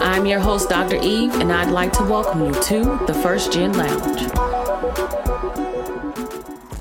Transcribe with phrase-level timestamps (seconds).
[0.00, 0.96] I'm your host, Dr.
[1.02, 4.22] Eve, and I'd like to welcome you to the First Gen Lounge.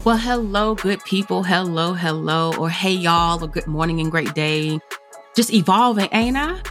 [0.04, 1.44] Well, hello, good people.
[1.44, 4.80] Hello, hello, or hey, y'all, or good morning and great day.
[5.36, 6.62] Just evolving, ain't I?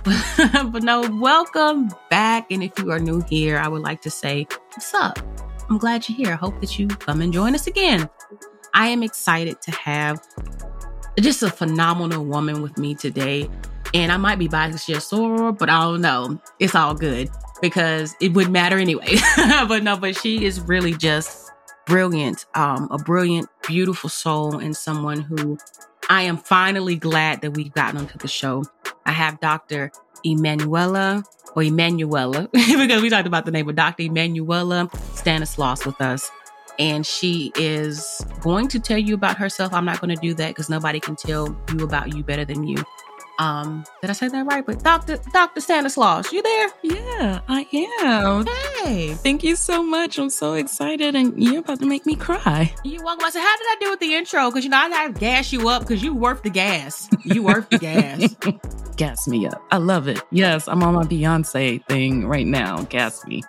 [0.73, 2.51] but no, welcome back.
[2.51, 5.19] And if you are new here, I would like to say, what's up?
[5.69, 6.33] I'm glad you're here.
[6.33, 8.09] I hope that you come and join us again.
[8.75, 10.21] I am excited to have
[11.19, 13.49] just a phenomenal woman with me today.
[13.93, 16.41] And I might be biased just sore, but I don't know.
[16.59, 17.29] It's all good
[17.61, 19.17] because it wouldn't matter anyway.
[19.69, 21.51] but no, but she is really just
[21.87, 22.47] brilliant.
[22.55, 25.59] Um, a brilliant, beautiful soul and someone who
[26.09, 28.65] I am finally glad that we've gotten onto the show.
[29.07, 29.93] I have Dr.
[30.25, 31.25] Emmanuela
[31.55, 34.05] or Emmanuela because we talked about the name of Dr.
[34.05, 36.31] Emmanuela Stanislaus with us.
[36.79, 39.75] And she is going to tell you about herself.
[39.75, 42.67] I'm not going to do that because nobody can tell you about you better than
[42.67, 42.83] you.
[43.41, 44.65] Um, did I say that right?
[44.65, 45.17] But Dr.
[45.33, 45.63] Dr.
[45.63, 46.69] Stanislaus, you there?
[46.83, 47.67] Yeah, I
[48.03, 48.47] am.
[48.85, 49.15] Hey.
[49.15, 50.19] Thank you so much.
[50.19, 52.75] I'm so excited and you're about to make me cry.
[52.85, 53.25] You're welcome.
[53.25, 54.51] I said, how did I do with the intro?
[54.51, 57.09] Because you know, I gotta gas you up because you worth the gas.
[57.25, 58.37] You worth the gas.
[58.97, 59.63] gas me up.
[59.71, 60.21] I love it.
[60.31, 62.83] Yes, I'm on my Beyonce thing right now.
[62.83, 63.43] Gas me.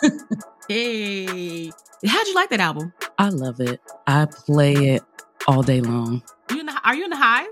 [0.68, 1.70] hey.
[2.04, 2.92] How'd you like that album?
[3.16, 3.80] I love it.
[4.08, 5.02] I play it
[5.46, 6.22] all day long.
[6.50, 7.46] You in the, are you in the hive?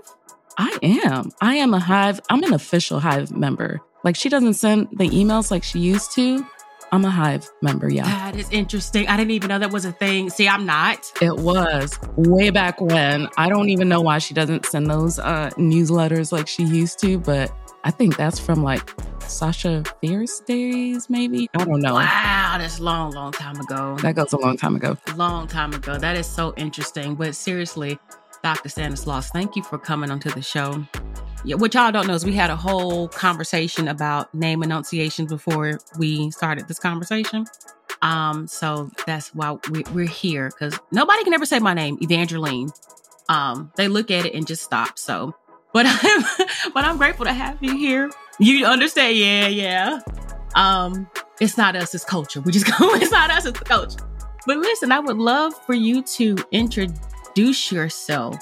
[0.59, 1.31] I am.
[1.39, 2.19] I am a Hive.
[2.29, 3.79] I'm an official Hive member.
[4.03, 6.45] Like she doesn't send the emails like she used to.
[6.91, 8.03] I'm a Hive member, yeah.
[8.03, 9.07] That is interesting.
[9.07, 10.29] I didn't even know that was a thing.
[10.29, 10.99] See, I'm not.
[11.21, 13.29] It was way back when.
[13.37, 17.19] I don't even know why she doesn't send those uh, newsletters like she used to,
[17.19, 18.91] but I think that's from like
[19.29, 21.47] Sasha Fierce days, maybe.
[21.55, 21.93] I don't know.
[21.93, 23.95] Wow, that's long, long time ago.
[24.01, 24.97] That goes a long time ago.
[25.15, 25.97] Long time ago.
[25.97, 27.15] That is so interesting.
[27.15, 27.97] But seriously,
[28.43, 28.69] Dr.
[28.69, 30.85] Stanislaus, thank you for coming onto the show.
[31.45, 35.79] Yeah, what y'all don't know is we had a whole conversation about name enunciations before
[35.97, 37.45] we started this conversation.
[38.01, 42.71] Um, so that's why we, are here because nobody can ever say my name, Evangeline.
[43.29, 44.97] Um, they look at it and just stop.
[44.97, 45.35] So,
[45.73, 46.23] but I'm,
[46.73, 48.09] but I'm grateful to have you here.
[48.39, 49.17] You understand?
[49.17, 49.99] Yeah, yeah.
[50.55, 52.41] Um, it's not us, it's culture.
[52.41, 52.95] We just go.
[52.95, 53.99] It's not us, it's the culture.
[54.45, 56.97] But listen, I would love for you to introduce
[57.29, 58.37] introduce yourself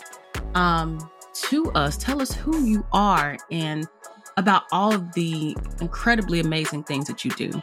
[0.55, 1.97] um, to us.
[1.97, 3.87] Tell us who you are and
[4.37, 7.61] about all of the incredibly amazing things that you do.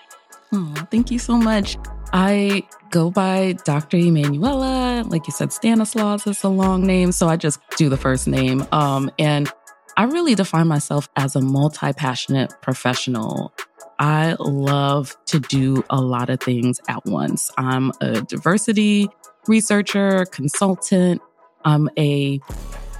[0.52, 1.76] Oh, thank you so much.
[2.12, 3.96] I go by Dr.
[3.96, 5.02] Emmanuela.
[5.08, 8.66] Like you said, Stanislaus is a long name, so I just do the first name.
[8.70, 9.50] Um, and
[9.96, 13.52] I really define myself as a multi passionate professional.
[13.98, 17.50] I love to do a lot of things at once.
[17.56, 19.08] I'm a diversity
[19.48, 21.20] researcher, consultant.
[21.64, 22.40] I'm a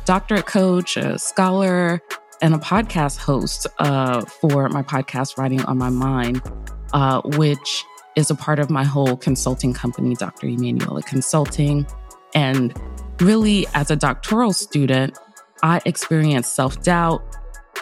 [0.04, 2.00] doctorate coach, a scholar,
[2.42, 6.42] and a podcast host uh, for my podcast, Writing on My Mind,
[6.92, 7.84] uh, which
[8.16, 10.46] is a part of my whole consulting company, Dr.
[10.46, 11.86] Emmanuela Consulting.
[12.34, 12.74] And
[13.20, 15.18] really, as a doctoral student,
[15.62, 17.22] I experienced self doubt,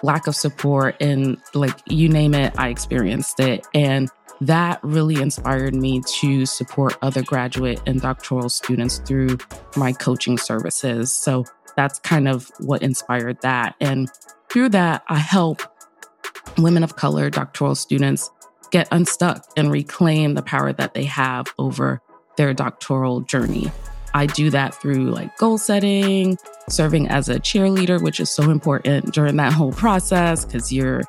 [0.03, 3.66] lack of support, and like you name it, I experienced it.
[3.75, 4.08] And
[4.41, 9.38] that really inspired me to support other graduate and doctoral students through
[9.76, 11.12] my coaching services.
[11.12, 11.44] So
[11.76, 13.76] that's kind of what inspired that.
[13.81, 14.10] And
[14.50, 15.62] through that, I help
[16.58, 18.31] women of color doctoral students
[18.70, 22.00] get unstuck and reclaim the power that they have over
[22.36, 23.70] their doctoral journey.
[24.14, 26.38] I do that through like goal setting,
[26.69, 31.02] serving as a cheerleader, which is so important during that whole process because you're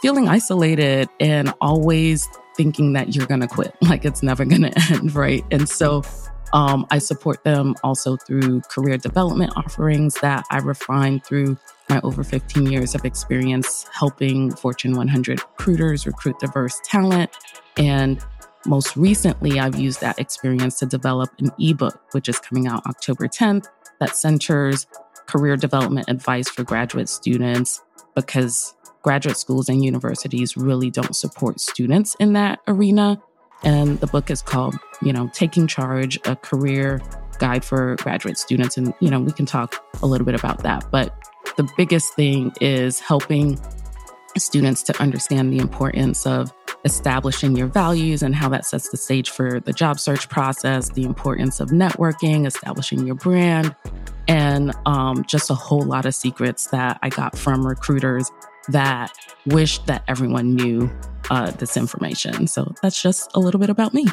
[0.00, 4.92] feeling isolated and always thinking that you're going to quit, like it's never going to
[4.92, 5.44] end, right?
[5.50, 6.02] And so
[6.52, 11.56] um, I support them also through career development offerings that I refine through
[11.88, 17.30] my over 15 years of experience helping Fortune 100 recruiters recruit diverse talent.
[17.76, 18.24] And
[18.66, 23.26] most recently, I've used that experience to develop an ebook, which is coming out October
[23.26, 23.66] 10th,
[24.00, 24.86] that centers
[25.26, 27.82] career development advice for graduate students
[28.14, 33.20] because graduate schools and universities really don't support students in that arena.
[33.62, 37.00] And the book is called, you know, Taking Charge, a career
[37.38, 38.76] guide for graduate students.
[38.76, 40.84] And, you know, we can talk a little bit about that.
[40.90, 41.14] But
[41.56, 43.58] the biggest thing is helping
[44.38, 46.52] students to understand the importance of
[46.84, 51.04] establishing your values and how that sets the stage for the job search process, the
[51.04, 53.74] importance of networking, establishing your brand,
[54.28, 58.30] and um, just a whole lot of secrets that I got from recruiters
[58.68, 59.12] that
[59.46, 60.90] wish that everyone knew
[61.30, 62.46] uh, this information.
[62.46, 64.06] So that's just a little bit about me.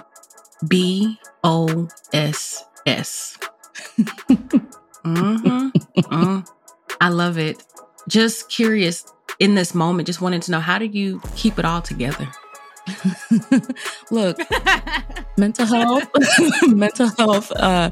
[0.67, 3.37] B O S S.
[5.05, 5.69] Mm-hmm.
[6.01, 6.49] mm.
[6.99, 7.63] I love it.
[8.09, 9.05] Just curious
[9.39, 12.27] in this moment, just wanted to know how do you keep it all together?
[14.11, 14.39] Look,
[15.37, 16.09] mental health,
[16.67, 17.91] mental health uh,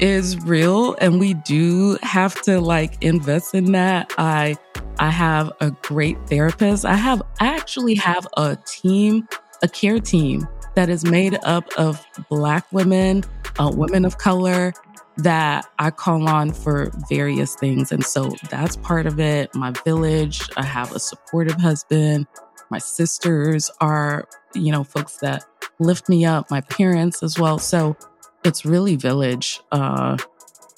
[0.00, 4.12] is real, and we do have to like invest in that.
[4.18, 4.56] I
[4.98, 6.84] I have a great therapist.
[6.84, 9.28] I have I actually have a team,
[9.62, 13.22] a care team that is made up of Black women,
[13.60, 14.72] uh, women of color
[15.18, 17.92] that I call on for various things.
[17.92, 19.54] And so that's part of it.
[19.54, 22.26] My village, I have a supportive husband.
[22.70, 25.44] My sisters are, you know, folks that
[25.78, 27.58] lift me up, my parents as well.
[27.58, 27.96] So
[28.44, 30.16] it's really village, uh,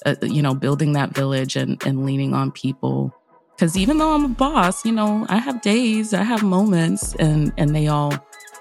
[0.05, 3.13] uh, you know, building that village and, and leaning on people.
[3.55, 7.53] Because even though I'm a boss, you know, I have days, I have moments, and
[7.57, 8.13] and they all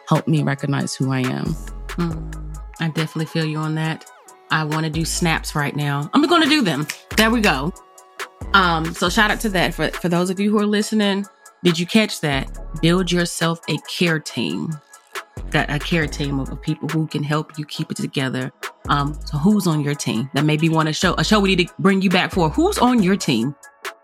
[0.08, 1.46] help me recognize who I am.
[1.96, 4.08] Mm, I definitely feel you on that.
[4.54, 6.08] I want to do snaps right now.
[6.14, 6.86] I'm going to do them.
[7.16, 7.74] There we go.
[8.52, 11.26] Um, so shout out to that for for those of you who are listening.
[11.64, 12.56] Did you catch that?
[12.80, 14.78] Build yourself a care team.
[15.50, 18.52] Got a care team of, people who can help you keep it together.
[18.88, 20.30] Um, so who's on your team?
[20.34, 22.48] That maybe want to show a show we need to bring you back for.
[22.48, 23.56] Who's on your team?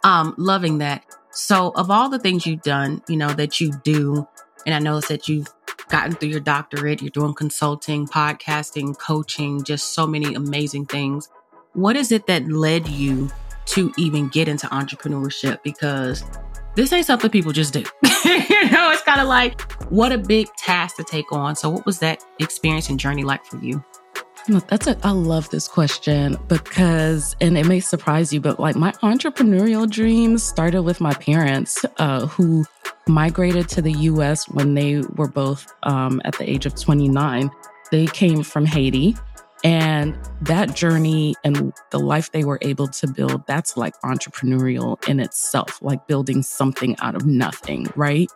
[0.03, 1.05] Um, loving that.
[1.31, 4.27] So of all the things you've done, you know, that you do,
[4.67, 5.47] and I noticed that you've
[5.91, 11.29] gotten through your doctorate, you're doing consulting, podcasting, coaching, just so many amazing things.
[11.75, 13.31] What is it that led you
[13.67, 15.63] to even get into entrepreneurship?
[15.63, 16.25] Because
[16.77, 17.81] this ain't something people just do.
[18.25, 19.61] you know, it's kind of like
[19.91, 21.57] what a big task to take on.
[21.57, 23.85] So, what was that experience and journey like for you?
[24.49, 28.93] That's a, I love this question because, and it may surprise you, but like my
[29.03, 32.65] entrepreneurial dreams started with my parents uh, who
[33.07, 37.51] migrated to the US when they were both um, at the age of 29.
[37.91, 39.17] They came from Haiti.
[39.63, 45.21] And that journey and the life they were able to build, that's like entrepreneurial in
[45.21, 48.31] itself, like building something out of nothing, right?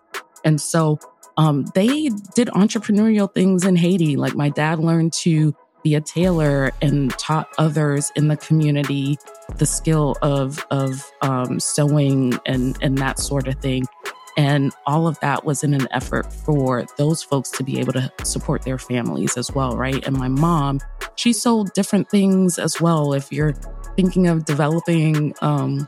[0.45, 0.99] And so
[1.39, 4.17] um, they did entrepreneurial things in Haiti.
[4.17, 9.19] Like my dad learned to be a tailor and taught others in the community
[9.59, 13.85] the skill of of um, sewing and and that sort of thing.
[14.37, 18.11] And all of that was in an effort for those folks to be able to
[18.25, 20.05] support their families as well, right?
[20.05, 20.81] And my mom,
[21.15, 23.13] she sold different things as well.
[23.13, 23.53] If you're
[23.95, 25.87] thinking of developing um,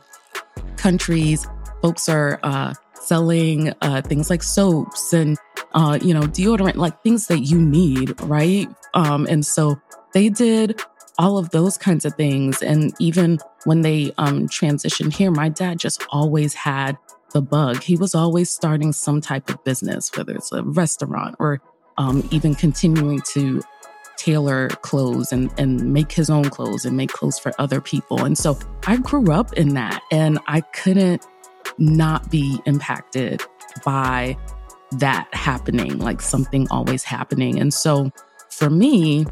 [0.77, 1.45] countries,
[1.83, 5.37] folks are uh, selling uh, things like soaps and
[5.75, 8.69] uh, you know deodorant, like things that you need, right?
[8.95, 9.81] Um, and so
[10.17, 10.81] they did
[11.19, 12.63] all of those kinds of things.
[12.63, 16.97] And even when they um, transitioned here, my dad just always had
[17.35, 17.83] the bug.
[17.83, 21.61] He was always starting some type of business, whether it's a restaurant or
[21.99, 23.61] um, even continuing to
[24.17, 28.25] tailor clothes and, and make his own clothes and make clothes for other people.
[28.25, 31.27] And so I grew up in that and I couldn't
[31.77, 33.43] not be impacted
[33.85, 34.39] by
[34.93, 37.61] that happening, like something always happening.
[37.61, 38.11] And so
[38.49, 39.27] for me,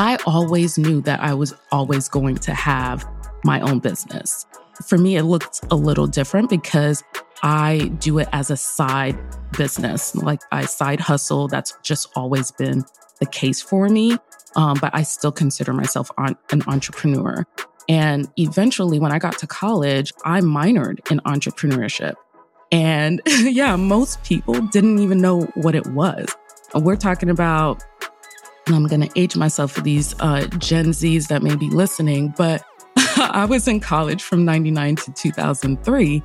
[0.00, 3.06] I always knew that I was always going to have
[3.44, 4.46] my own business.
[4.86, 7.04] For me, it looked a little different because
[7.42, 9.18] I do it as a side
[9.58, 11.48] business, like I side hustle.
[11.48, 12.86] That's just always been
[13.18, 14.16] the case for me.
[14.56, 17.44] Um, but I still consider myself on, an entrepreneur.
[17.86, 22.14] And eventually, when I got to college, I minored in entrepreneurship.
[22.72, 26.34] And yeah, most people didn't even know what it was.
[26.74, 27.84] We're talking about,
[28.74, 32.62] I'm going to age myself for these uh, Gen Zs that may be listening, but
[33.16, 36.22] I was in college from 99 to 2003.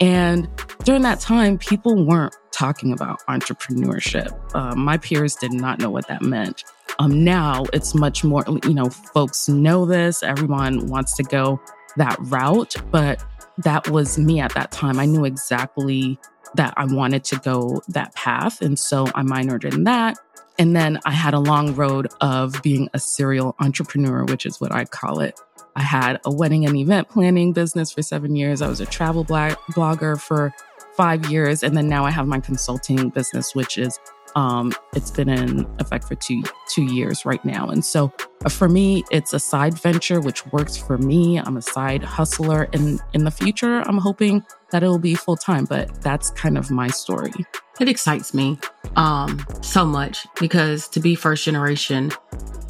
[0.00, 0.48] And
[0.84, 4.32] during that time, people weren't talking about entrepreneurship.
[4.54, 6.64] Uh, my peers did not know what that meant.
[6.98, 11.60] Um, now it's much more, you know, folks know this, everyone wants to go
[11.96, 13.22] that route, but
[13.58, 14.98] that was me at that time.
[14.98, 16.18] I knew exactly
[16.54, 18.60] that I wanted to go that path.
[18.62, 20.18] And so I minored in that.
[20.58, 24.72] And then I had a long road of being a serial entrepreneur, which is what
[24.72, 25.40] I call it.
[25.76, 28.60] I had a wedding and event planning business for seven years.
[28.60, 30.52] I was a travel blogger for
[30.96, 31.62] five years.
[31.62, 33.98] And then now I have my consulting business, which is
[34.34, 36.42] Um, it's been in effect for two
[36.74, 38.10] two years right now, and so
[38.46, 41.38] uh, for me, it's a side venture which works for me.
[41.38, 45.64] I'm a side hustler, and in the future, I'm hoping that it'll be full time.
[45.64, 47.32] But that's kind of my story.
[47.80, 48.58] It excites me
[48.96, 52.12] um, so much because to be first generation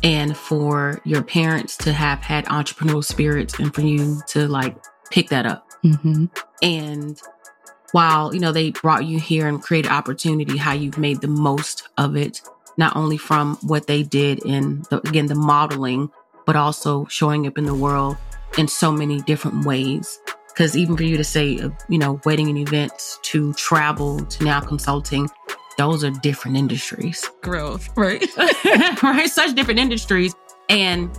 [0.03, 4.77] and for your parents to have had entrepreneurial spirits and for you to like
[5.11, 5.69] pick that up.
[5.85, 6.27] Mm-hmm.
[6.63, 7.21] And
[7.93, 11.89] while, you know, they brought you here and created opportunity, how you've made the most
[11.99, 12.41] of it,
[12.77, 16.11] not only from what they did in the, again, the modeling,
[16.47, 18.17] but also showing up in the world
[18.59, 20.19] in so many different ways.
[20.53, 24.45] Because even for you to say, uh, you know, wedding and events to travel to
[24.45, 25.29] now consulting,
[25.79, 27.29] those are different industries.
[27.41, 28.25] Growth, right?
[29.03, 29.29] right?
[29.29, 30.35] Such different industries.
[30.69, 31.15] And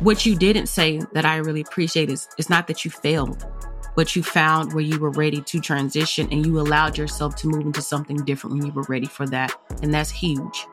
[0.00, 3.44] what you didn't say that I really appreciate is it's not that you failed,
[3.96, 7.62] but you found where you were ready to transition and you allowed yourself to move
[7.62, 9.54] into something different when you were ready for that.
[9.82, 10.66] And that's huge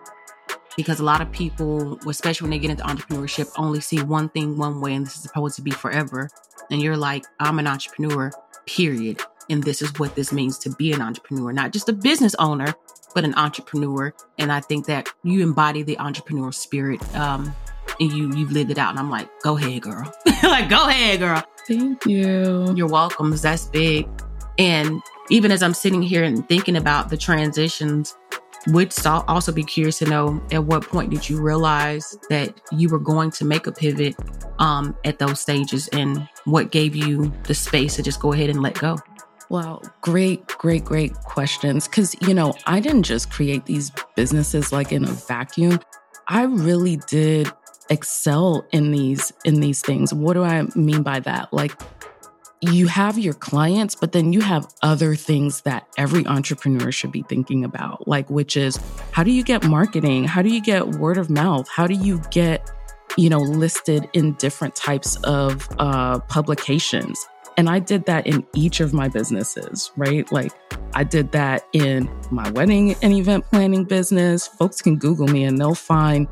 [0.76, 4.58] because a lot of people, especially when they get into entrepreneurship, only see one thing
[4.58, 6.30] one way and this is supposed to be forever.
[6.72, 8.32] And you're like, I'm an entrepreneur,
[8.66, 9.22] period.
[9.50, 12.74] And this is what this means to be an entrepreneur, not just a business owner,
[13.14, 14.14] but an entrepreneur.
[14.38, 17.02] And I think that you embody the entrepreneurial spirit.
[17.16, 17.54] Um,
[18.00, 18.92] and you you've lived it out.
[18.92, 20.12] And I'm like, go ahead, girl.
[20.44, 21.44] like, go ahead, girl.
[21.68, 22.74] Thank you.
[22.76, 23.32] You're welcome.
[23.36, 24.08] That's big.
[24.58, 28.16] And even as I'm sitting here and thinking about the transitions,
[28.68, 33.00] would also be curious to know at what point did you realize that you were
[33.00, 34.16] going to make a pivot
[34.60, 38.62] um, at those stages and what gave you the space to just go ahead and
[38.62, 38.98] let go?
[39.50, 41.88] Wow, great, great, great questions.
[41.88, 45.80] Because, you know, I didn't just create these businesses like in a vacuum.
[46.28, 47.52] I really did
[47.90, 50.14] excel in these in these things.
[50.14, 51.52] What do I mean by that?
[51.54, 51.80] Like
[52.72, 57.24] you have your clients, but then you have other things that every entrepreneur should be
[57.24, 58.80] thinking about, like, which is
[59.12, 60.24] how do you get marketing?
[60.24, 61.68] How do you get word of mouth?
[61.68, 62.72] How do you get,
[63.18, 67.26] you know, listed in different types of uh, publications?
[67.58, 70.30] And I did that in each of my businesses, right?
[70.32, 70.52] Like,
[70.96, 74.48] I did that in my wedding and event planning business.
[74.48, 76.28] Folks can Google me and they'll find,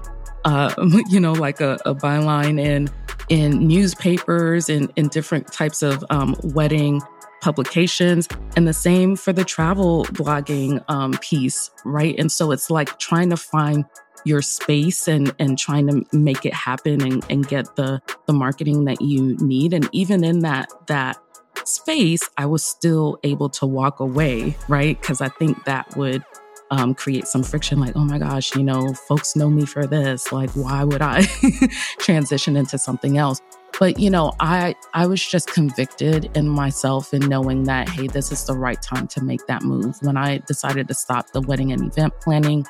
[0.46, 0.74] uh,
[1.10, 2.90] you know, like a, a byline in
[3.30, 7.02] in newspapers and in different types of um, wedding
[7.42, 8.28] publications.
[8.56, 12.16] And the same for the travel blogging um, piece right?
[12.20, 13.86] And so it's like trying to find
[14.24, 18.86] your space and and trying to make it happen and, and get the the marketing
[18.86, 19.74] that you need.
[19.74, 21.18] And even in that that
[21.64, 25.00] space i was still able to walk away right?
[25.00, 26.24] Because i think that would
[26.72, 30.32] um, create some friction like, oh my gosh, you know, folks know me for this.
[30.32, 31.24] Like, why would I
[32.00, 33.42] transition into something else?
[33.78, 38.32] But you know, I I was just convicted in myself in knowing that hey, this
[38.32, 39.98] is the right time to make that move.
[40.02, 42.66] When I decided to stop the wedding and event planning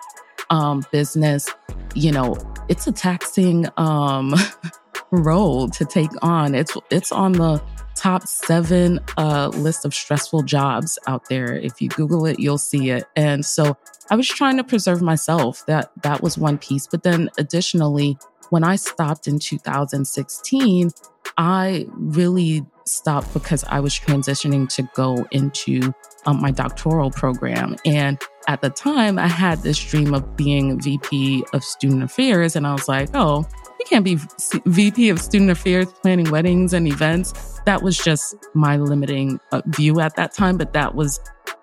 [0.50, 1.50] um, business,
[1.96, 2.36] you know,
[2.70, 4.36] it's a taxing um,
[5.12, 6.56] role to take on.
[6.56, 7.62] It's it's on the
[8.02, 11.54] top seven uh, list of stressful jobs out there.
[11.54, 13.04] If you Google it, you'll see it.
[13.16, 13.78] And so
[14.10, 15.64] I was trying to preserve myself.
[15.68, 16.88] That that was one piece.
[16.88, 18.18] But then additionally,
[18.50, 20.90] when I stopped in 2016,
[21.38, 25.94] I really stopped because I was transitioning to go into
[26.26, 27.76] um, my doctoral program.
[27.86, 32.56] And at the time, I had this dream of being VP of Student Affairs.
[32.56, 33.48] And I was like, oh,
[33.82, 34.20] you can't be
[34.66, 37.60] VP of Student Affairs planning weddings and events.
[37.66, 41.20] That was just my limiting uh, view at that time, but that was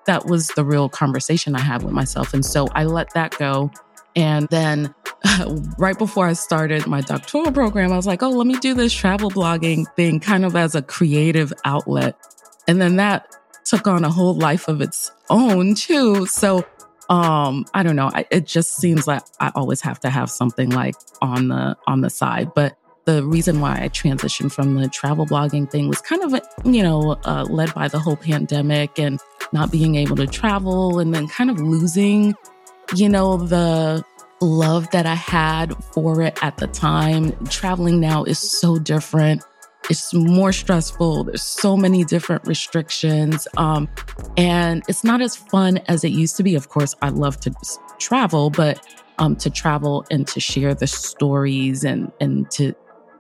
[0.07, 2.35] that was the real conversation I had with myself.
[2.35, 3.71] And so I let that go.
[4.17, 4.95] And then
[5.79, 8.93] right before I started my doctoral program, I was like, oh, let me do this
[8.93, 12.17] travel blogging thing kind of as a creative outlet.
[12.67, 16.27] And then that took on a whole life of its own too.
[16.27, 16.67] So
[17.09, 18.11] um i don't know.
[18.13, 22.01] I, it just seems like i always have to have something like on the on
[22.03, 22.53] the side.
[22.55, 26.83] But the reason why i transitioned from the travel blogging thing was kind of you
[26.83, 29.19] know uh, led by the whole pandemic and
[29.53, 32.35] not being able to travel and then kind of losing
[32.95, 34.05] you know the
[34.41, 37.33] love that i had for it at the time.
[37.47, 39.43] Traveling now is so different
[39.91, 41.25] it's more stressful.
[41.25, 43.49] There's so many different restrictions.
[43.57, 43.89] Um,
[44.37, 46.55] and it's not as fun as it used to be.
[46.55, 47.55] Of course, I love to
[47.99, 48.85] travel, but
[49.19, 52.75] um, to travel and to share the stories and, and to,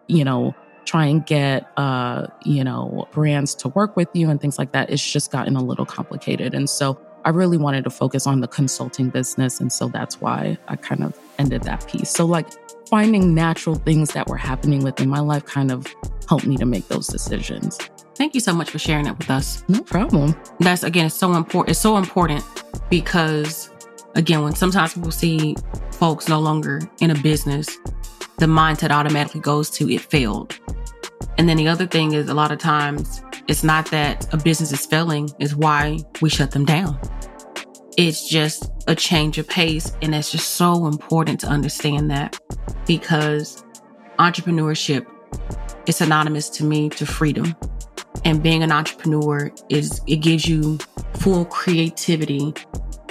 [0.07, 4.59] you know, try and get, uh, you know, brands to work with you and things
[4.59, 6.55] like that, it's just gotten a little complicated.
[6.55, 9.61] And so I really wanted to focus on the consulting business.
[9.61, 12.11] And so that's why I kind of ended that piece.
[12.11, 12.47] So, like,
[12.89, 15.87] finding natural things that were happening within my life kind of
[16.29, 17.79] helped me to make those decisions.
[18.15, 19.63] Thank you so much for sharing it with us.
[19.69, 20.35] No problem.
[20.61, 21.71] That's again, it's so important.
[21.71, 22.45] It's so important
[22.91, 23.71] because
[24.15, 25.57] again, when sometimes people see
[25.93, 27.79] folks no longer in a business,
[28.39, 30.59] the mindset automatically goes to it failed.
[31.39, 34.73] And then the other thing is a lot of times it's not that a business
[34.73, 36.99] is failing, is why we shut them down.
[37.99, 39.93] It's just a change of pace.
[40.03, 42.39] And it's just so important to understand that
[42.87, 43.65] because
[44.21, 45.05] entrepreneurship
[45.89, 47.57] is synonymous to me to freedom.
[48.25, 50.79] And being an entrepreneur is, it gives you
[51.15, 52.55] full creativity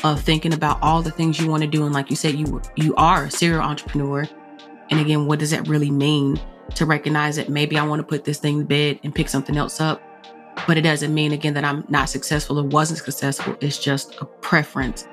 [0.05, 1.83] of thinking about all the things you want to do.
[1.83, 4.25] And like you said, you, you are a serial entrepreneur.
[4.89, 6.39] And again, what does that really mean
[6.75, 9.57] to recognize that maybe I want to put this thing to bed and pick something
[9.57, 10.01] else up?
[10.65, 13.55] But it doesn't mean again that I'm not successful or wasn't successful.
[13.61, 15.07] It's just a preference.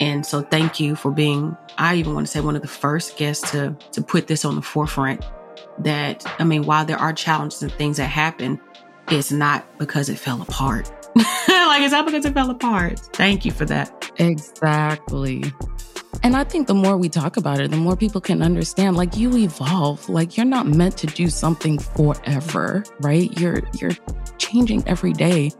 [0.00, 3.16] And so thank you for being, I even want to say one of the first
[3.16, 5.24] guests to, to put this on the forefront
[5.78, 8.60] that, I mean, while there are challenges and things that happen,
[9.10, 10.90] it's not because it fell apart.
[11.16, 12.98] like it's not because it fell apart.
[13.14, 14.10] Thank you for that.
[14.18, 15.44] Exactly.
[16.22, 19.16] And I think the more we talk about it, the more people can understand like
[19.16, 20.08] you evolve.
[20.08, 23.38] Like you're not meant to do something forever, right?
[23.38, 23.96] You're you're
[24.38, 25.52] changing every day.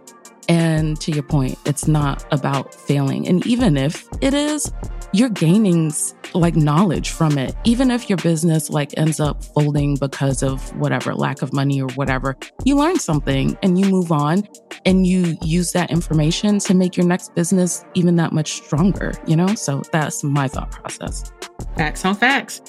[0.48, 3.26] And to your point, it's not about failing.
[3.26, 4.72] And even if it is,
[5.16, 5.90] you're gaining
[6.34, 7.54] like knowledge from it.
[7.64, 11.88] Even if your business like ends up folding because of whatever, lack of money or
[11.92, 14.46] whatever, you learn something and you move on
[14.84, 19.36] and you use that information to make your next business even that much stronger, you
[19.36, 19.54] know?
[19.54, 21.32] So that's my thought process.
[21.76, 22.60] Facts on facts.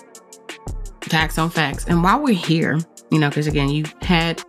[1.02, 1.86] Facts on facts.
[1.88, 2.80] And while we're here,
[3.12, 4.42] you know, because again, you've had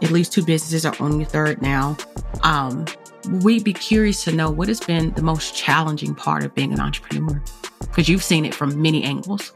[0.00, 1.96] at least two businesses are on your third now.
[2.42, 2.84] Um,
[3.42, 6.80] we'd be curious to know what has been the most challenging part of being an
[6.80, 7.42] entrepreneur
[7.80, 9.52] because you've seen it from many angles.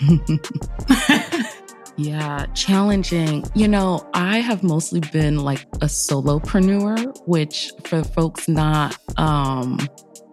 [1.96, 3.44] yeah, challenging.
[3.54, 9.78] You know, I have mostly been like a solopreneur, which for folks not um,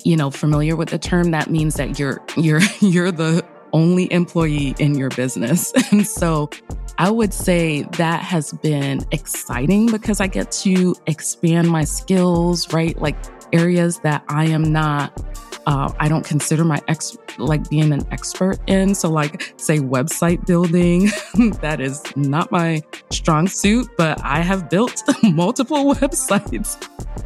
[0.06, 4.76] you know, familiar with the term, that means that you're you're you're the only employee
[4.80, 5.74] in your business.
[5.92, 6.50] And so
[6.98, 12.98] I would say that has been exciting because I get to expand my skills, right?
[13.02, 13.18] Like
[13.52, 15.20] areas that I am not
[15.66, 18.96] uh, I don't consider my ex like being an expert in.
[18.96, 21.12] So, like, say website building,
[21.62, 26.78] that is not my strong suit, but I have built multiple websites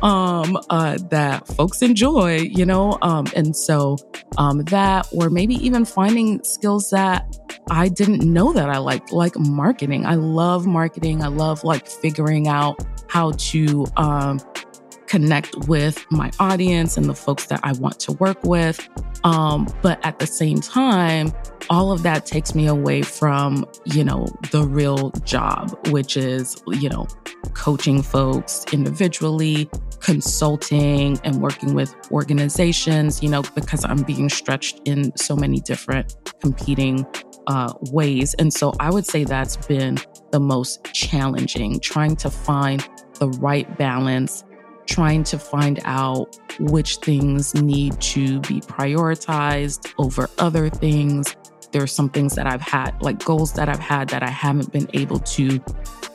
[0.04, 3.98] um, uh, that folks enjoy, you know, um, and so
[4.38, 7.38] um, that, or maybe even finding skills that
[7.70, 10.06] I didn't know that I liked, like marketing.
[10.06, 11.24] I love marketing.
[11.24, 14.40] I love like figuring out how to um,
[15.08, 18.88] connect with my audience and the folks that I want to work with.
[19.24, 21.32] Um, but at the same time,
[21.70, 26.90] all of that takes me away from, you know, the real job, which is, you
[26.90, 27.08] know,
[27.54, 35.16] coaching folks individually, consulting and working with organizations, you know, because I'm being stretched in
[35.18, 37.06] so many different competing
[37.48, 38.36] uh, ways.
[38.36, 39.98] And so I would say that's been
[40.32, 42.88] the most challenging, trying to find
[43.20, 44.44] the right balance
[44.86, 51.36] trying to find out which things need to be prioritized over other things.
[51.72, 54.72] There are some things that I've had, like goals that I've had that I haven't
[54.72, 55.60] been able to,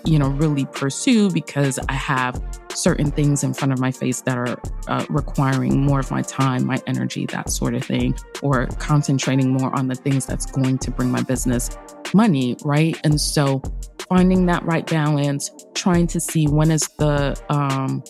[0.05, 2.41] you know, really pursue because I have
[2.73, 6.65] certain things in front of my face that are uh, requiring more of my time,
[6.65, 10.91] my energy, that sort of thing, or concentrating more on the things that's going to
[10.91, 11.77] bring my business
[12.15, 12.99] money, right?
[13.05, 13.61] And so
[14.09, 18.03] finding that right balance, trying to see when is the, um,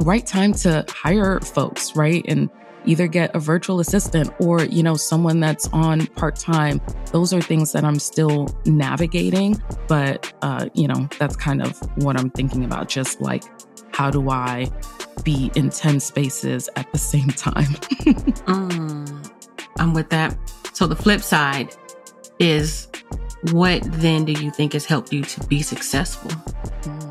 [0.00, 2.24] right time to hire folks, right?
[2.28, 2.50] And
[2.86, 6.80] either get a virtual assistant or, you know, someone that's on part time.
[7.12, 9.60] Those are things that I'm still navigating.
[9.88, 12.88] But, uh, you know, that's kind of what I'm thinking about.
[12.88, 13.44] Just like,
[13.92, 14.70] how do I
[15.22, 17.64] be in 10 spaces at the same time?
[18.46, 19.32] mm,
[19.78, 20.36] I'm with that.
[20.72, 21.74] So the flip side
[22.38, 22.88] is
[23.52, 26.30] what then do you think has helped you to be successful?
[26.30, 27.03] Mm.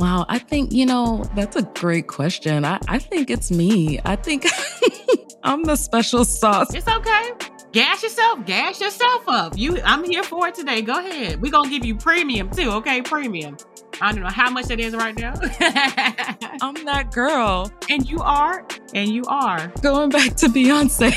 [0.00, 2.64] Wow, I think, you know, that's a great question.
[2.64, 4.00] I, I think it's me.
[4.06, 4.46] I think
[5.42, 6.72] I'm the special sauce.
[6.72, 7.32] It's okay.
[7.72, 9.58] Gas yourself, gas yourself up.
[9.58, 10.80] You I'm here for it today.
[10.80, 11.42] Go ahead.
[11.42, 13.02] We're gonna give you premium too, okay?
[13.02, 13.58] Premium.
[14.00, 15.34] I don't know how much it is right now.
[16.62, 17.70] I'm that girl.
[17.90, 19.68] And you are, and you are.
[19.82, 21.14] Going back to Beyonce.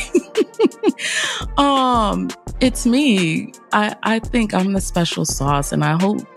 [1.57, 3.53] um, it's me.
[3.71, 6.27] I, I think I'm the special sauce and I hope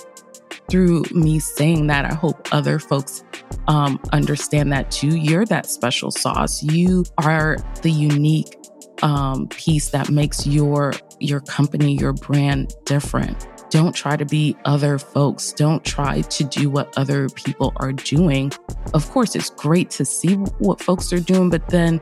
[0.70, 3.22] through me saying that, I hope other folks
[3.68, 5.16] um, understand that too.
[5.16, 6.62] You're that special sauce.
[6.62, 8.56] You are the unique
[9.02, 13.48] um, piece that makes your your company, your brand different.
[13.70, 15.52] Don't try to be other folks.
[15.52, 18.52] Don't try to do what other people are doing.
[18.94, 22.00] Of course, it's great to see what folks are doing, but then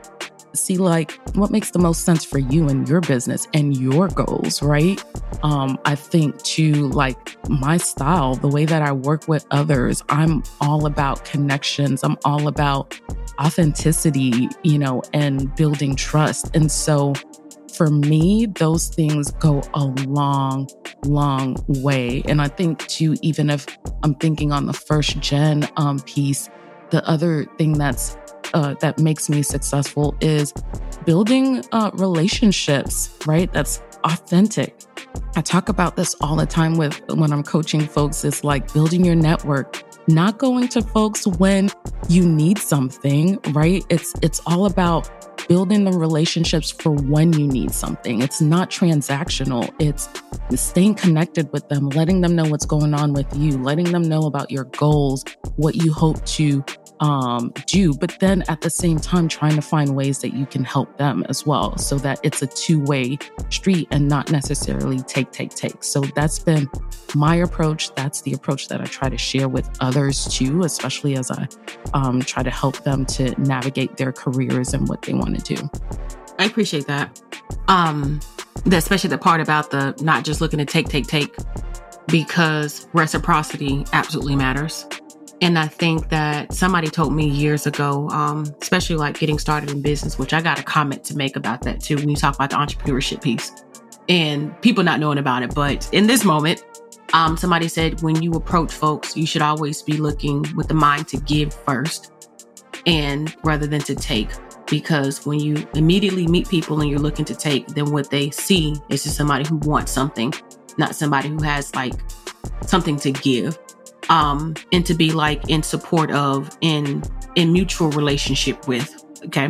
[0.55, 4.61] see like what makes the most sense for you and your business and your goals,
[4.61, 5.03] right?
[5.43, 10.43] Um, I think to like my style, the way that I work with others, I'm
[10.61, 12.03] all about connections.
[12.03, 12.99] I'm all about
[13.39, 16.55] authenticity, you know, and building trust.
[16.55, 17.13] And so
[17.75, 20.69] for me, those things go a long,
[21.05, 22.23] long way.
[22.27, 23.65] And I think too, even if
[24.03, 26.49] I'm thinking on the first gen um, piece,
[26.91, 28.17] the other thing that's
[28.55, 30.53] uh, that makes me successful is
[31.05, 33.51] building uh, relationships, right?
[33.53, 34.81] That's authentic.
[35.35, 38.23] I talk about this all the time with when I'm coaching folks.
[38.23, 41.69] It's like building your network, not going to folks when
[42.07, 43.83] you need something, right?
[43.89, 45.11] It's it's all about
[45.49, 48.21] building the relationships for when you need something.
[48.21, 49.69] It's not transactional.
[49.79, 50.09] It's
[50.59, 54.21] staying connected with them, letting them know what's going on with you, letting them know
[54.21, 55.25] about your goals,
[55.57, 56.63] what you hope to
[56.99, 60.63] um, do, but then at the same time, trying to find ways that you can
[60.63, 63.17] help them as well so that it's a two way
[63.49, 65.83] street and not necessarily take, take, take.
[65.83, 66.69] So that's been
[67.13, 67.93] my approach.
[67.95, 71.47] That's the approach that I try to share with others too, especially as I
[71.93, 75.69] um, try to help them to navigate their careers and what they want to do.
[76.39, 77.21] I appreciate that.
[77.67, 78.19] Um,
[78.71, 81.35] especially the part about the not just looking to take, take, take,
[82.07, 84.85] because reciprocity absolutely matters.
[85.41, 89.81] And I think that somebody told me years ago, um, especially like getting started in
[89.81, 92.51] business, which I got a comment to make about that too when you talk about
[92.51, 93.51] the entrepreneurship piece
[94.07, 95.53] and people not knowing about it.
[95.53, 96.63] But in this moment,
[97.13, 101.07] um, somebody said when you approach folks, you should always be looking with the mind
[101.09, 102.11] to give first
[102.85, 104.29] and rather than to take.
[104.67, 108.75] Because when you immediately meet people and you're looking to take, then what they see
[108.89, 110.33] is just somebody who wants something,
[110.77, 111.93] not somebody who has like
[112.65, 113.59] something to give
[114.09, 117.03] um, and to be like in support of, in
[117.35, 119.03] in mutual relationship with.
[119.25, 119.49] Okay,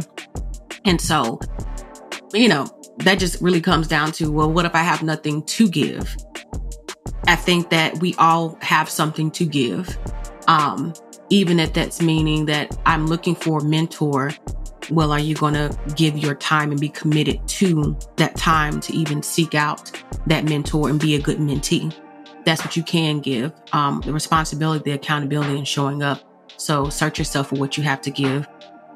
[0.85, 1.39] and so
[2.33, 2.67] you know
[2.99, 6.15] that just really comes down to well, what if I have nothing to give?
[7.27, 9.97] I think that we all have something to give,
[10.47, 10.93] um,
[11.29, 14.31] even if that's meaning that I'm looking for a mentor.
[14.91, 18.93] Well, are you going to give your time and be committed to that time to
[18.93, 19.91] even seek out
[20.27, 21.91] that mentor and be a good mentee?
[22.45, 26.21] That's what you can give um, the responsibility, the accountability, and showing up.
[26.57, 28.47] So search yourself for what you have to give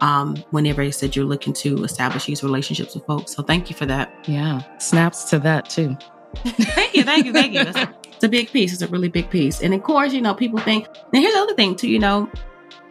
[0.01, 3.35] um, whenever you said you're looking to establish these relationships with folks.
[3.35, 4.13] So thank you for that.
[4.27, 5.97] Yeah, snaps to that too.
[6.35, 7.87] thank you, thank you, thank you.
[8.19, 8.73] It's a big piece.
[8.73, 9.61] It's a really big piece.
[9.61, 10.87] And of course, you know, people think.
[11.13, 11.87] And here's the other thing too.
[11.87, 12.29] You know,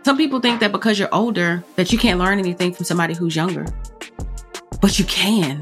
[0.03, 3.37] some people think that because you're older that you can't learn anything from somebody who's
[3.37, 3.67] younger,
[4.81, 5.61] but you can.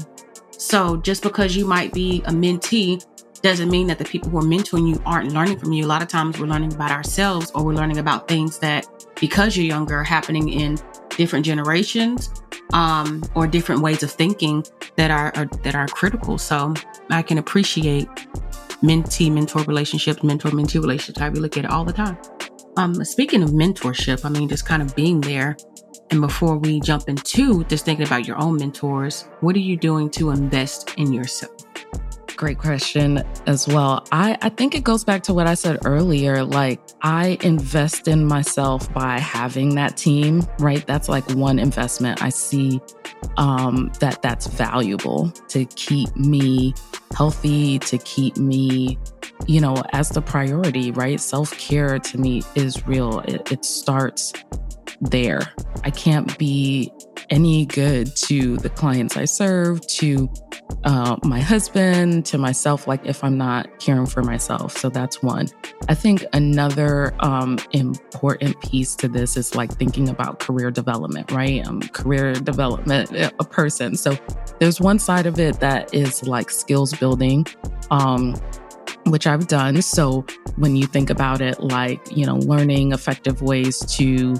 [0.51, 3.05] So just because you might be a mentee
[3.41, 5.85] doesn't mean that the people who are mentoring you aren't learning from you.
[5.85, 8.85] A lot of times we're learning about ourselves or we're learning about things that
[9.19, 10.77] because you're younger are happening in
[11.09, 12.31] different generations
[12.73, 14.63] um, or different ways of thinking
[14.95, 16.37] that are, are that are critical.
[16.37, 16.73] So
[17.09, 18.07] I can appreciate
[18.83, 21.21] mentee mentor relationships, mentor mentee relationships.
[21.21, 22.17] I really look at it all the time.
[22.77, 25.57] Um, speaking of mentorship, I mean, just kind of being there.
[26.11, 30.09] And before we jump into just thinking about your own mentors, what are you doing
[30.11, 31.51] to invest in yourself?
[32.37, 34.05] Great question as well.
[34.11, 36.43] I, I think it goes back to what I said earlier.
[36.43, 40.85] Like, I invest in myself by having that team, right?
[40.85, 42.79] That's like one investment I see
[43.37, 46.73] um, that that's valuable to keep me
[47.15, 48.97] healthy, to keep me,
[49.47, 51.19] you know, as the priority, right?
[51.19, 53.19] Self care to me is real.
[53.21, 54.31] It, it starts
[55.01, 55.41] there.
[55.83, 56.91] I can't be
[57.29, 60.29] any good to the clients I serve, to
[60.83, 64.77] uh, my husband, to myself, like if I'm not caring for myself.
[64.77, 65.47] So that's one.
[65.89, 71.65] I think another um, important piece to this is like thinking about career development, right?
[71.67, 73.95] I'm career development a person.
[73.95, 74.17] So
[74.59, 77.45] there's one side of it that is like skills building.
[77.91, 78.35] Um,
[79.11, 79.81] which I've done.
[79.81, 84.35] So when you think about it, like, you know, learning effective ways to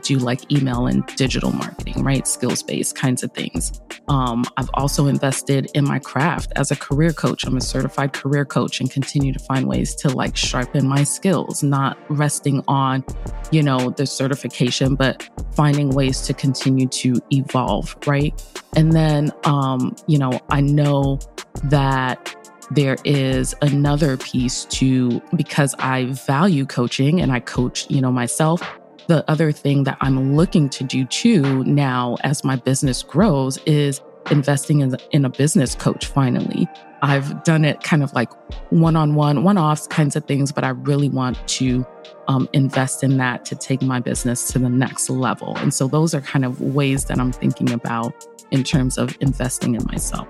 [0.00, 2.26] do like email and digital marketing, right?
[2.26, 3.80] Skills based kinds of things.
[4.08, 7.44] Um, I've also invested in my craft as a career coach.
[7.44, 11.62] I'm a certified career coach and continue to find ways to like sharpen my skills,
[11.62, 13.04] not resting on,
[13.50, 18.42] you know, the certification, but finding ways to continue to evolve, right?
[18.74, 21.18] And then, um, you know, I know
[21.64, 22.34] that
[22.74, 28.62] there is another piece to because I value coaching and I coach, you know, myself
[29.08, 34.00] the other thing that I'm looking to do too now as my business grows is
[34.30, 36.68] investing in, in a business coach finally.
[37.02, 38.30] I've done it kind of like
[38.70, 41.84] one on one, one offs kinds of things, but I really want to
[42.28, 45.56] um, invest in that to take my business to the next level.
[45.58, 48.14] And so those are kind of ways that I'm thinking about
[48.52, 50.28] in terms of investing in myself.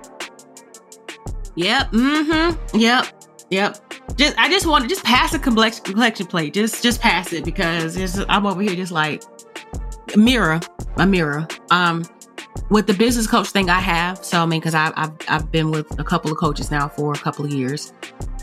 [1.55, 1.91] Yep.
[1.91, 2.77] Mm-hmm.
[2.77, 3.23] Yep.
[3.49, 3.93] Yep.
[4.17, 6.53] Just I just want to just pass a collection collection plate.
[6.53, 9.23] Just just pass it because I'm over here just like
[10.13, 10.59] a mirror,
[10.97, 11.47] a mirror.
[11.69, 12.03] Um,
[12.69, 14.23] with the business coach thing I have.
[14.23, 14.93] So I mean, because I've
[15.27, 17.93] I've been with a couple of coaches now for a couple of years,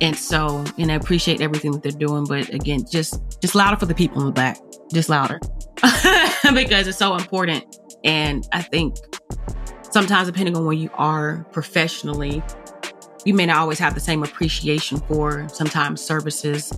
[0.00, 2.24] and so and I appreciate everything that they're doing.
[2.24, 4.58] But again, just just louder for the people in the back,
[4.92, 5.40] just louder,
[6.54, 7.76] because it's so important.
[8.04, 8.96] And I think
[9.90, 12.42] sometimes, depending on where you are professionally,
[13.24, 16.72] you may not always have the same appreciation for sometimes services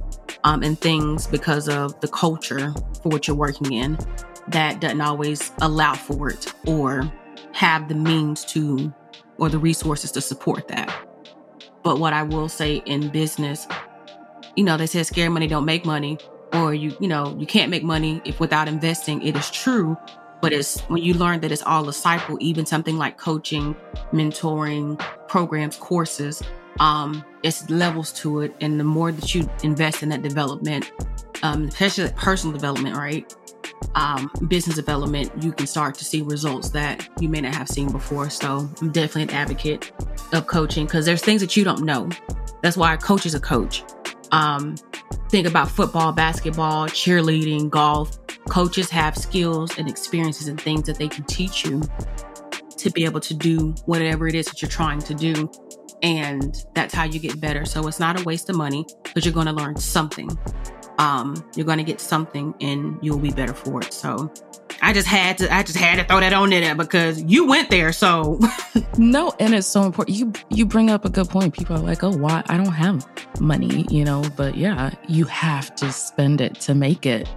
[0.45, 3.99] um, and things because of the culture for what you're working in
[4.49, 7.11] that doesn't always allow for it or
[7.53, 8.93] have the means to
[9.39, 10.93] or the resources to support that.
[11.83, 13.67] But what I will say in business,
[14.57, 16.19] you know, they say scare money don't make money,
[16.53, 19.23] or you, you know, you can't make money if without investing.
[19.23, 19.97] It is true,
[20.43, 23.75] but it's when you learn that it's all a cycle, even something like coaching,
[24.13, 26.43] mentoring, programs, courses,
[26.81, 28.55] um, it's levels to it.
[28.61, 30.93] And the more that you invest in that development,
[31.43, 33.35] um, especially personal development, right?
[33.95, 37.91] um, business development, you can start to see results that you may not have seen
[37.91, 38.31] before.
[38.31, 39.93] So I'm definitely an advocate
[40.33, 42.09] of coaching because there's things that you don't know.
[42.63, 43.83] That's why a coach is a coach.
[44.33, 44.77] Um,
[45.29, 48.19] think about football, basketball, cheerleading, golf.
[48.49, 51.83] Coaches have skills and experiences and things that they can teach you
[52.79, 55.51] to be able to do whatever it is that you're trying to do.
[56.03, 57.65] And that's how you get better.
[57.65, 60.37] So it's not a waste of money because you're going to learn something
[60.99, 63.93] um, you're going to get something and you'll be better for it.
[63.93, 64.33] So
[64.81, 67.71] I just had to, I just had to throw that on there because you went
[67.71, 67.93] there.
[67.93, 68.41] So
[68.99, 70.17] no, and it's so important.
[70.17, 71.55] You, you bring up a good point.
[71.55, 72.43] People are like, oh, why?
[72.47, 73.07] I don't have
[73.41, 77.29] money, you know, but yeah, you have to spend it to make it.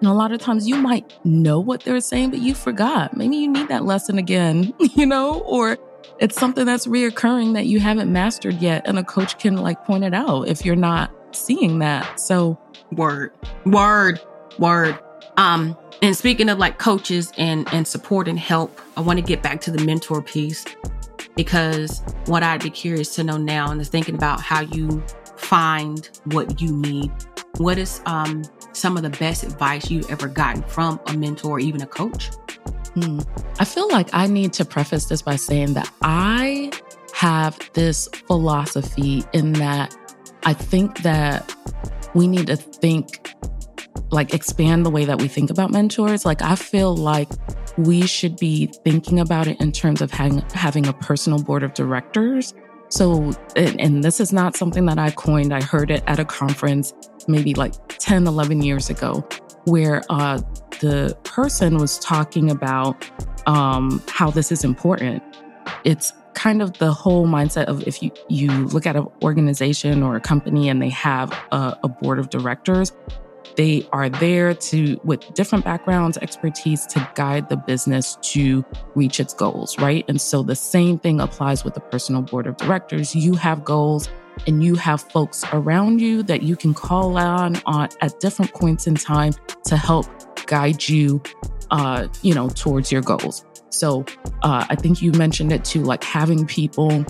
[0.00, 3.16] And a lot of times you might know what they're saying, but you forgot.
[3.16, 5.76] Maybe you need that lesson again, you know, or
[6.18, 8.82] it's something that's reoccurring that you haven't mastered yet.
[8.86, 12.18] And a coach can like point it out if you're not seeing that.
[12.18, 12.58] So
[12.92, 13.32] word,
[13.66, 14.20] word,
[14.58, 14.98] word.
[15.40, 19.42] Um, and speaking of like coaches and and support and help, I want to get
[19.42, 20.66] back to the mentor piece
[21.34, 25.02] because what I'd be curious to know now and is thinking about how you
[25.36, 27.10] find what you need.
[27.56, 31.58] What is um some of the best advice you've ever gotten from a mentor or
[31.58, 32.26] even a coach?
[32.94, 33.20] Hmm.
[33.58, 36.70] I feel like I need to preface this by saying that I
[37.14, 39.96] have this philosophy in that
[40.42, 41.54] I think that
[42.14, 43.34] we need to think,
[44.10, 46.24] like, expand the way that we think about mentors.
[46.24, 47.28] Like, I feel like
[47.76, 51.74] we should be thinking about it in terms of having, having a personal board of
[51.74, 52.54] directors.
[52.88, 55.54] So, and, and this is not something that I coined.
[55.54, 56.92] I heard it at a conference
[57.28, 59.26] maybe like 10, 11 years ago,
[59.64, 60.40] where uh,
[60.80, 63.08] the person was talking about
[63.46, 65.22] um, how this is important.
[65.84, 70.16] It's kind of the whole mindset of if you, you look at an organization or
[70.16, 72.92] a company and they have a, a board of directors,
[73.56, 79.34] they are there to, with different backgrounds, expertise to guide the business to reach its
[79.34, 80.04] goals, right?
[80.08, 83.14] And so the same thing applies with the personal board of directors.
[83.14, 84.08] You have goals
[84.46, 88.86] and you have folks around you that you can call on, on at different points
[88.86, 89.34] in time
[89.64, 90.06] to help
[90.46, 91.22] guide you,
[91.70, 93.44] uh, you know, towards your goals.
[93.70, 94.04] So
[94.42, 97.04] uh, I think you mentioned it too, like having people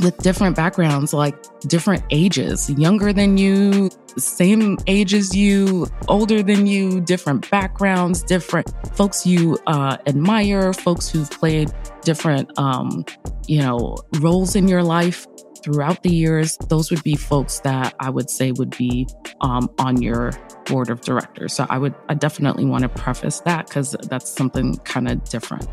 [0.00, 6.66] with different backgrounds, like different ages, younger than you, same age as you, older than
[6.66, 11.70] you, different backgrounds, different folks you uh, admire, folks who've played
[12.02, 13.04] different, um,
[13.46, 15.26] you know, roles in your life
[15.62, 16.56] throughout the years.
[16.68, 19.06] Those would be folks that I would say would be
[19.40, 20.32] um, on your
[20.64, 21.52] board of directors.
[21.52, 25.66] So I would, I definitely want to preface that because that's something kind of different.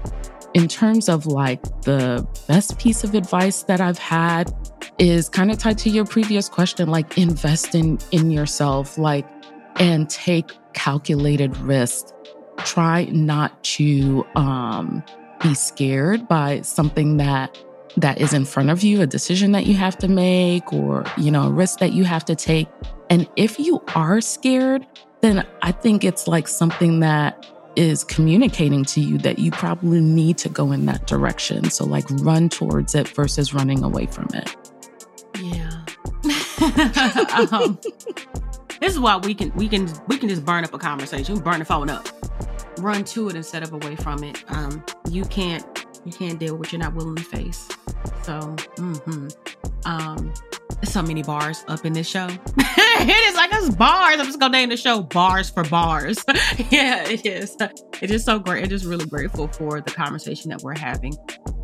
[0.53, 4.53] In terms of like the best piece of advice that I've had
[4.99, 9.27] is kind of tied to your previous question, like invest in, in yourself, like,
[9.77, 12.13] and take calculated risks.
[12.57, 15.03] Try not to, um,
[15.41, 17.57] be scared by something that
[17.97, 21.29] that is in front of you, a decision that you have to make or, you
[21.29, 22.67] know, a risk that you have to take.
[23.09, 24.87] And if you are scared,
[25.21, 30.37] then I think it's like something that is communicating to you that you probably need
[30.39, 31.69] to go in that direction.
[31.69, 34.55] So, like, run towards it versus running away from it.
[35.41, 35.85] Yeah.
[37.51, 37.79] um,
[38.79, 41.59] this is why we can we can we can just burn up a conversation, burn
[41.59, 42.07] the phone up,
[42.79, 44.43] run to it instead of away from it.
[44.49, 45.65] Um, you can't
[46.05, 47.69] You can't deal with what you're not willing to face.
[48.23, 48.39] So,
[48.75, 49.27] mm-hmm.
[49.85, 50.33] um,
[50.91, 52.27] so many bars up in this show.
[52.57, 54.19] it is like it's bars.
[54.19, 56.23] I'm just gonna name the show "Bars for Bars."
[56.69, 57.55] yeah, it is.
[58.01, 58.65] It is so great.
[58.65, 61.13] It is really grateful for the conversation that we're having.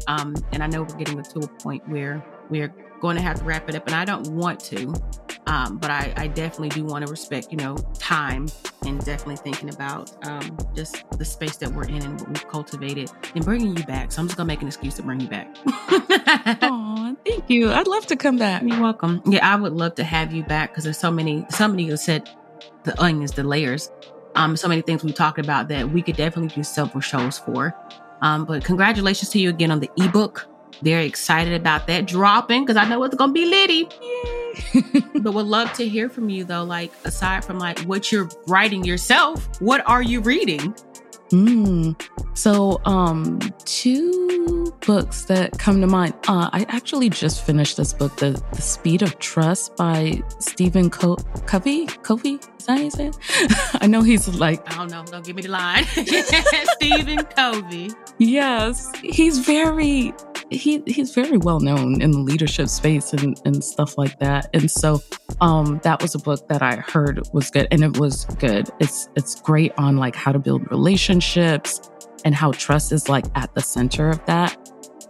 [0.08, 3.44] Um, and I know we're getting to a point where we're going to have to
[3.44, 4.94] wrap it up, and I don't want to,
[5.48, 8.48] um, but I, I, definitely do want to respect, you know, time
[8.86, 13.10] and definitely thinking about um, just the space that we're in and what we've cultivated
[13.34, 14.12] and bringing you back.
[14.12, 15.56] So I'm just gonna make an excuse to bring you back.
[16.62, 17.72] Oh, thank you.
[17.72, 18.62] I'd love to come back.
[18.64, 19.22] You're welcome.
[19.26, 21.46] Yeah, I would love to have you back because there's so many.
[21.50, 22.30] Somebody who said
[22.84, 23.92] the onions, the layers.
[24.36, 27.76] Um, so many things we talked about that we could definitely do several shows for.
[28.22, 30.48] Um, but congratulations to you again on the ebook.
[30.82, 33.90] Very excited about that dropping because I know it's gonna be litty.
[35.20, 36.64] but would love to hear from you though.
[36.64, 40.74] Like aside from like what you're writing yourself, what are you reading?
[41.32, 42.00] Mm.
[42.36, 46.14] So, um, two books that come to mind.
[46.28, 51.18] Uh, I actually just finished this book, the, the Speed of Trust by Stephen Co-
[51.46, 51.86] Covey.
[51.86, 53.18] Covey, is that how you say it?
[53.82, 54.68] I know he's like.
[54.72, 55.04] I don't know.
[55.06, 55.86] Don't give me the line.
[56.78, 57.92] Stephen Covey.
[58.20, 60.14] Yes, he's very
[60.52, 64.50] he he's very well known in the leadership space and, and stuff like that.
[64.54, 65.02] And so
[65.40, 68.70] um that was a book that I heard was good and it was good.
[68.80, 71.90] It's it's great on like how to build relationships
[72.26, 74.58] and how trust is like at the center of that.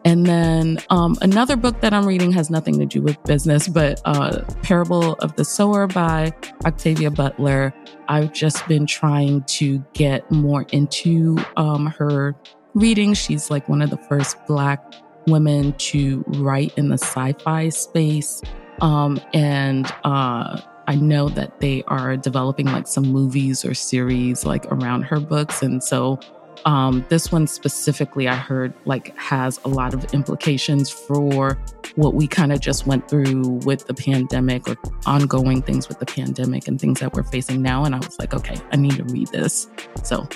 [0.05, 4.01] And then um, another book that I'm reading has nothing to do with business, but
[4.05, 6.31] uh, Parable of the Sower by
[6.65, 7.73] Octavia Butler.
[8.07, 12.33] I've just been trying to get more into um, her
[12.79, 13.13] reading.
[13.13, 14.93] She's like one of the first Black
[15.27, 18.41] women to write in the sci-fi space.
[18.81, 24.65] Um, and uh, I know that they are developing like some movies or series like
[24.71, 25.61] around her books.
[25.61, 26.19] And so
[26.65, 31.57] um, this one specifically, I heard like has a lot of implications for
[31.95, 36.05] what we kind of just went through with the pandemic or ongoing things with the
[36.05, 37.83] pandemic and things that we're facing now.
[37.83, 39.67] And I was like, okay, I need to read this.
[40.03, 40.27] So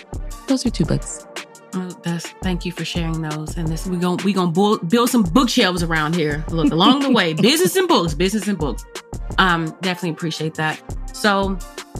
[0.47, 1.25] those are two books.
[1.76, 3.58] Oh, that's thank you for sharing those.
[3.58, 6.44] And this we're gonna we gonna build, build some bookshelves around here.
[6.50, 8.86] Look along the way, business and books, business and books.
[9.38, 10.82] Um, definitely appreciate that.
[11.16, 11.58] So,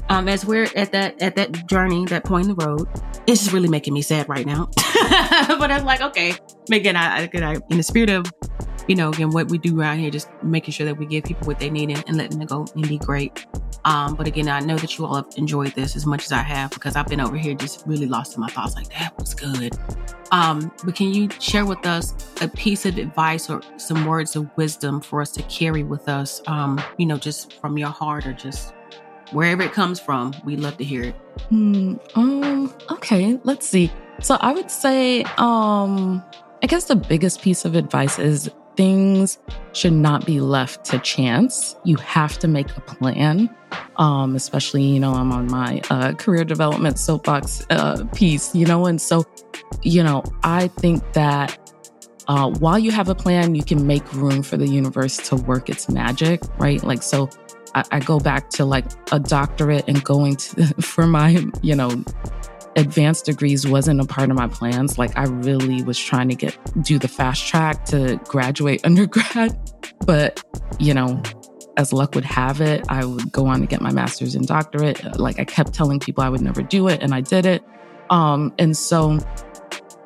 [0.10, 2.88] um, as we're at that at that journey, that point in the road,
[3.26, 4.70] it's just really making me sad right now.
[4.76, 6.36] but I'm like, okay,
[6.72, 8.32] again, I, I, in the spirit of
[8.88, 11.48] you know, again, what we do around here, just making sure that we give people
[11.48, 13.46] what they need and, and letting them go and be great.
[13.86, 16.42] Um, but again, I know that you all have enjoyed this as much as I
[16.42, 18.76] have because I've been over here just really lost in my thoughts.
[18.76, 19.78] Like that was good.
[20.32, 24.50] Um, but can you share with us a piece of advice or some words of
[24.58, 26.42] wisdom for us to carry with us?
[26.48, 28.74] Um, you know, just from your heart or just
[29.32, 30.34] wherever it comes from.
[30.46, 31.16] We'd love to hear it.
[31.50, 32.74] Hmm, um.
[32.92, 33.40] Okay.
[33.44, 33.92] Let's see.
[34.22, 36.24] So I would say, um,
[36.62, 39.38] I guess the biggest piece of advice is things
[39.74, 41.76] should not be left to chance.
[41.84, 43.50] You have to make a plan.
[43.98, 48.86] Um, especially, you know, I'm on my uh, career development soapbox uh, piece, you know,
[48.86, 49.24] and so,
[49.82, 51.58] you know, I think that
[52.28, 55.70] uh, while you have a plan, you can make room for the universe to work
[55.70, 56.84] its magic, right?
[56.84, 57.30] Like, so
[57.76, 62.04] I, I go back to like a doctorate and going to for my, you know,
[62.76, 64.98] advanced degrees wasn't a part of my plans.
[64.98, 69.58] Like I really was trying to get do the fast track to graduate undergrad,
[70.06, 70.44] but
[70.80, 71.22] you know,
[71.78, 75.20] as luck would have it, I would go on to get my master's and doctorate.
[75.20, 77.64] Like I kept telling people I would never do it and I did it.
[78.10, 79.20] Um and so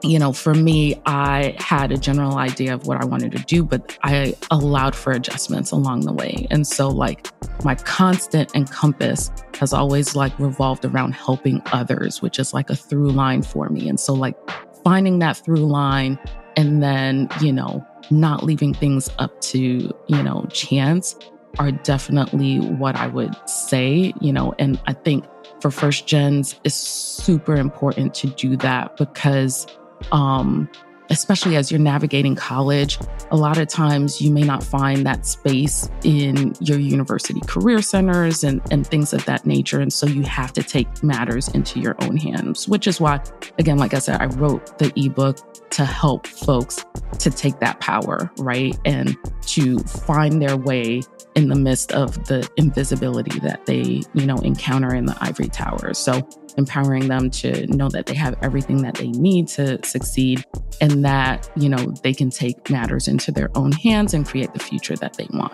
[0.04, 3.64] you know, for me, I had a general idea of what I wanted to do,
[3.64, 6.48] but I allowed for adjustments along the way.
[6.52, 7.28] And so, like,
[7.64, 12.76] my constant and compass has always like revolved around helping others, which is like a
[12.76, 13.90] through line for me.
[13.90, 14.36] And so, like,
[14.84, 16.20] finding that through line
[16.56, 21.16] and then, you know, not leaving things up to, you know, chance
[21.60, 25.26] are definitely what I would say, you know, and I think
[25.60, 29.66] for first gens, it's super important to do that because
[30.12, 30.70] um,
[31.10, 32.98] especially as you're navigating college,
[33.32, 38.44] a lot of times you may not find that space in your university career centers
[38.44, 39.80] and, and things of that nature.
[39.80, 43.22] And so you have to take matters into your own hands, which is why,
[43.58, 46.86] again, like I said, I wrote the ebook to help folks
[47.20, 48.78] to take that power, right?
[48.86, 51.02] And to find their way
[51.36, 55.94] in the midst of the invisibility that they, you know, encounter in the ivory tower.
[55.94, 56.28] So
[56.58, 60.44] empowering them to know that they have everything that they need to succeed
[60.82, 64.60] and that, you know, they can take matters into their own hands and create the
[64.60, 65.54] future that they want.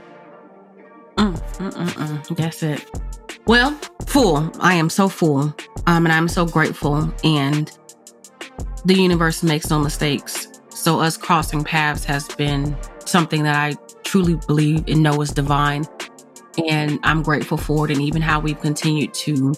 [1.17, 2.37] Mm, mm, mm, mm.
[2.37, 2.89] That's it.
[3.45, 3.71] Well,
[4.07, 4.49] full.
[4.59, 5.53] I am so full.
[5.85, 7.13] Um, and I'm so grateful.
[7.23, 7.71] And
[8.85, 10.47] the universe makes no mistakes.
[10.69, 12.75] So us crossing paths has been
[13.05, 15.85] something that I truly believe and know is divine.
[16.69, 17.91] And I'm grateful for it.
[17.91, 19.53] And even how we've continued to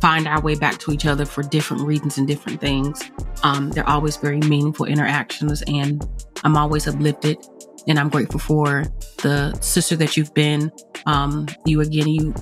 [0.00, 3.02] find our way back to each other for different reasons and different things.
[3.42, 5.62] Um, they're always very meaningful interactions.
[5.66, 6.06] And
[6.44, 7.38] I'm always uplifted.
[7.86, 8.84] And I'm grateful for
[9.22, 10.72] the sister that you've been.
[11.06, 12.34] Um, you again, you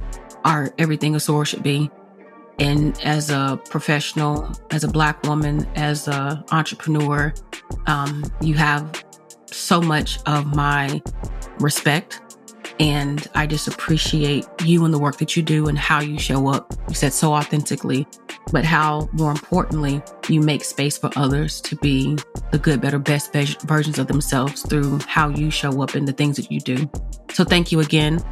[0.44, 1.90] are everything a soror should be.
[2.58, 7.34] And as a professional, as a black woman, as a entrepreneur,
[7.86, 9.04] um, you have
[9.50, 11.02] so much of my
[11.58, 12.20] respect.
[12.78, 16.48] And I just appreciate you and the work that you do and how you show
[16.48, 16.74] up.
[16.88, 18.06] You said so authentically,
[18.52, 22.18] but how more importantly, you make space for others to be
[22.52, 26.36] the good, better, best versions of themselves through how you show up and the things
[26.36, 26.90] that you do.
[27.32, 28.22] So thank you again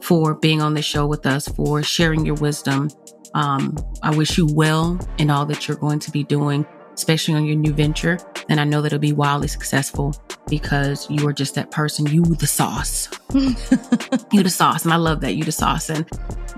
[0.00, 2.90] for being on the show with us, for sharing your wisdom.
[3.34, 7.44] Um, I wish you well in all that you're going to be doing, especially on
[7.44, 8.18] your new venture.
[8.48, 10.14] And I know that it'll be wildly successful
[10.48, 12.06] because you are just that person.
[12.06, 13.08] You the sauce.
[13.34, 14.84] you the sauce.
[14.84, 15.34] And I love that.
[15.34, 15.88] You the sauce.
[15.90, 16.06] And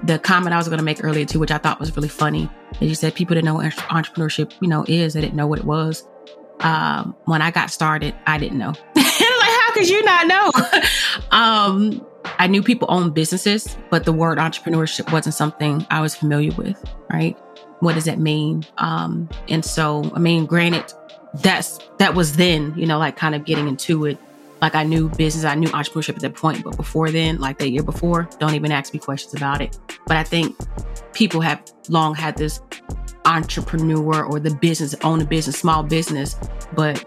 [0.02, 2.48] the comment I was going to make earlier too, which I thought was really funny,
[2.80, 5.14] is you said people didn't know what entrepreneurship, you know, is.
[5.14, 6.06] They didn't know what it was.
[6.60, 8.72] Um, when I got started, I didn't know.
[8.94, 10.52] like, how could you not know?
[11.30, 12.06] um,
[12.38, 16.82] I knew people owned businesses, but the word entrepreneurship wasn't something I was familiar with,
[17.12, 17.36] right?
[17.80, 18.64] What does that mean?
[18.78, 20.92] Um, and so, I mean, granted,
[21.42, 24.18] that's that was then, you know, like kind of getting into it.
[24.62, 27.70] Like I knew business, I knew entrepreneurship at that point, but before then, like that
[27.70, 29.78] year before, don't even ask me questions about it.
[30.06, 30.56] But I think
[31.12, 32.60] people have long had this
[33.26, 36.36] entrepreneur or the business, own a business, small business,
[36.74, 37.04] but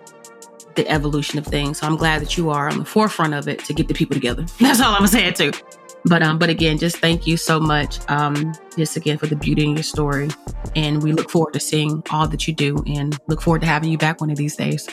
[0.76, 1.80] the evolution of things.
[1.80, 4.14] So I'm glad that you are on the forefront of it to get the people
[4.14, 4.46] together.
[4.60, 5.52] That's all I'm saying too.
[6.06, 9.66] But um, but again, just thank you so much, um, just again for the beauty
[9.66, 10.30] in your story,
[10.76, 13.92] and we look forward to seeing all that you do, and look forward to having
[13.92, 14.88] you back one of these days.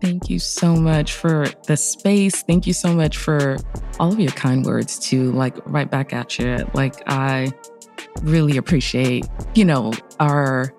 [0.00, 2.42] Thank you so much for the space.
[2.42, 3.56] Thank you so much for
[4.00, 5.30] all of your kind words too.
[5.32, 6.68] Like right back at you.
[6.74, 7.52] Like I
[8.22, 10.74] really appreciate, you know, our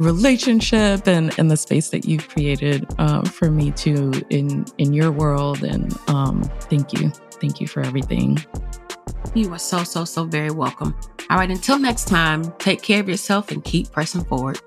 [0.00, 5.12] relationship and, and the space that you've created uh, for me too in in your
[5.12, 5.62] world.
[5.62, 7.10] And um, thank you,
[7.40, 8.38] thank you for everything.
[9.34, 10.94] You are so, so, so very welcome.
[11.30, 14.60] All right, until next time, take care of yourself and keep pressing forward.